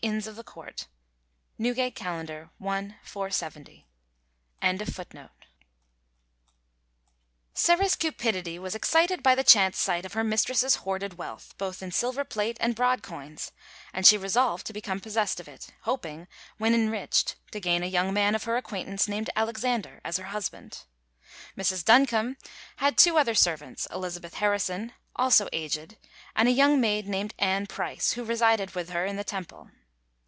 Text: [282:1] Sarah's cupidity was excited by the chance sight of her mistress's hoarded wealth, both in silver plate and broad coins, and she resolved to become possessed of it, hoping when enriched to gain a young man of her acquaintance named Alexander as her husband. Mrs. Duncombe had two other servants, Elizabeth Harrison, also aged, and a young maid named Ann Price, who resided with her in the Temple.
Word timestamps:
[282:1] 0.03 0.87
Sarah's 7.53 7.95
cupidity 7.95 8.57
was 8.57 8.73
excited 8.73 9.21
by 9.21 9.35
the 9.35 9.43
chance 9.43 9.77
sight 9.77 10.03
of 10.03 10.13
her 10.13 10.23
mistress's 10.23 10.77
hoarded 10.77 11.19
wealth, 11.19 11.53
both 11.59 11.83
in 11.83 11.91
silver 11.91 12.23
plate 12.23 12.57
and 12.59 12.73
broad 12.73 13.03
coins, 13.03 13.51
and 13.93 14.07
she 14.07 14.17
resolved 14.17 14.65
to 14.65 14.73
become 14.73 14.99
possessed 14.99 15.39
of 15.39 15.47
it, 15.47 15.69
hoping 15.81 16.27
when 16.57 16.73
enriched 16.73 17.35
to 17.51 17.59
gain 17.59 17.83
a 17.83 17.85
young 17.85 18.11
man 18.11 18.33
of 18.33 18.45
her 18.45 18.57
acquaintance 18.57 19.07
named 19.07 19.29
Alexander 19.35 20.01
as 20.03 20.17
her 20.17 20.25
husband. 20.33 20.83
Mrs. 21.55 21.85
Duncombe 21.85 22.37
had 22.77 22.97
two 22.97 23.19
other 23.19 23.35
servants, 23.35 23.85
Elizabeth 23.93 24.33
Harrison, 24.33 24.93
also 25.15 25.47
aged, 25.53 25.97
and 26.35 26.49
a 26.49 26.51
young 26.51 26.81
maid 26.81 27.05
named 27.07 27.35
Ann 27.37 27.67
Price, 27.67 28.13
who 28.13 28.23
resided 28.25 28.73
with 28.73 28.89
her 28.89 29.05
in 29.05 29.15
the 29.15 29.23
Temple. 29.23 29.69